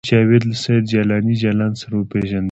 جاوید 0.09 0.43
له 0.49 0.55
سید 0.63 0.83
جلاني 0.91 1.33
جلان 1.43 1.71
سره 1.81 1.93
وپېژندل 1.97 2.39